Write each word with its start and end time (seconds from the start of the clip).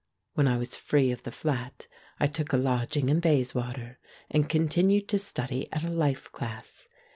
When 0.33 0.47
I 0.47 0.57
was 0.57 0.75
free 0.75 1.11
of 1.11 1.21
the 1.21 1.31
flat 1.31 1.87
I 2.19 2.25
took 2.25 2.53
a 2.53 2.57
lodging 2.57 3.09
in 3.09 3.19
Bayswater, 3.19 3.99
and 4.31 4.49
continued 4.49 5.07
to 5.09 5.19
study 5.19 5.71
at 5.71 5.83
a 5.83 5.91
life 5.91 6.31
class. 6.31 6.89